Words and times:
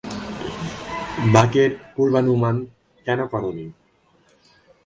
বাঁকের 1.33 1.71
পূর্বানুমান 1.95 2.55
কেন 3.05 3.19
করোনি? 3.25 3.65